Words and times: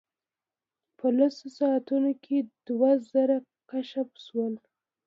په 0.97 1.07
لسو 1.17 1.47
ساعتونو 1.57 2.11
کې 2.23 2.37
دوه 2.67 2.91
زره 3.11 3.37
کشف 3.69 4.09
شول. 4.25 4.53